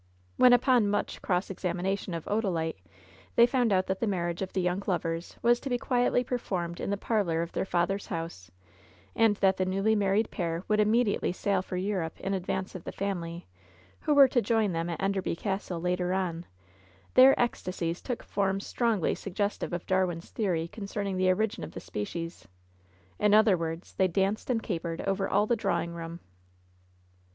When, 0.35 0.51
upon 0.51 0.89
much 0.89 1.21
cross 1.21 1.51
examination 1.51 2.15
of 2.15 2.25
Odalite, 2.25 2.81
they 3.35 3.45
found 3.45 3.71
out 3.71 3.85
that 3.85 3.99
the 3.99 4.07
marriage 4.07 4.41
of 4.41 4.51
the 4.51 4.59
young 4.59 4.81
lovers 4.87 5.37
was 5.43 5.59
to 5.59 5.69
be 5.69 5.77
quietly 5.77 6.23
performed 6.23 6.79
in 6.79 6.89
the 6.89 6.97
parlor 6.97 7.43
of 7.43 7.51
their 7.51 7.65
father's 7.65 8.07
house, 8.07 8.49
and 9.15 9.35
that 9.35 9.57
the 9.57 9.63
newly 9.67 9.93
married 9.95 10.31
pair 10.31 10.63
would 10.67 10.79
imme 10.79 11.05
diately 11.05 11.35
sail 11.35 11.61
for 11.61 11.77
Europe 11.77 12.19
in 12.19 12.33
advance 12.33 12.73
of 12.73 12.83
the 12.83 12.91
family, 12.91 13.45
who 13.99 14.15
were 14.15 14.27
to 14.27 14.41
join 14.41 14.71
them 14.71 14.89
at 14.89 14.99
Enderby 14.99 15.35
Castle 15.35 15.79
later 15.79 16.13
on, 16.15 16.47
their 17.13 17.39
ecstasies 17.39 18.01
took 18.01 18.23
forms 18.23 18.65
strongly 18.65 19.13
suggestive 19.13 19.71
of 19.71 19.85
Darwin's 19.85 20.31
theory 20.31 20.67
concerning 20.67 21.15
the 21.15 21.29
origin 21.31 21.63
of 21.63 21.73
the 21.73 21.79
species. 21.79 22.47
In 23.19 23.35
other 23.35 23.55
words, 23.55 23.93
they 23.93 24.07
danced 24.07 24.49
and 24.49 24.63
capered 24.63 25.01
all 25.01 25.11
over 25.11 25.29
the 25.45 25.55
drawing 25.55 25.93
room. 25.93 26.21